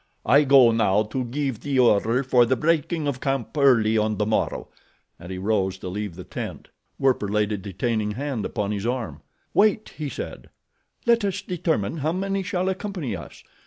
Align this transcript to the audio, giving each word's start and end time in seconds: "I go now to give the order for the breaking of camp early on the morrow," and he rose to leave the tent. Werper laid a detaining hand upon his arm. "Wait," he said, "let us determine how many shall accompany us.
"I 0.25 0.45
go 0.45 0.71
now 0.71 1.03
to 1.03 1.25
give 1.25 1.59
the 1.59 1.77
order 1.77 2.23
for 2.23 2.43
the 2.47 2.55
breaking 2.55 3.07
of 3.07 3.21
camp 3.21 3.55
early 3.55 3.99
on 3.99 4.17
the 4.17 4.25
morrow," 4.25 4.69
and 5.19 5.31
he 5.31 5.37
rose 5.37 5.77
to 5.77 5.89
leave 5.89 6.15
the 6.15 6.23
tent. 6.23 6.69
Werper 6.97 7.27
laid 7.27 7.51
a 7.51 7.57
detaining 7.59 8.13
hand 8.13 8.43
upon 8.43 8.71
his 8.71 8.87
arm. 8.87 9.21
"Wait," 9.53 9.89
he 9.99 10.09
said, 10.09 10.49
"let 11.05 11.23
us 11.23 11.43
determine 11.43 11.97
how 11.97 12.13
many 12.13 12.41
shall 12.41 12.67
accompany 12.67 13.15
us. 13.15 13.43